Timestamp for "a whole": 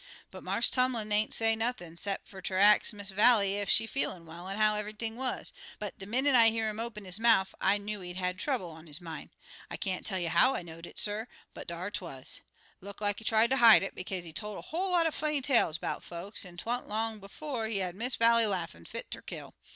14.57-14.89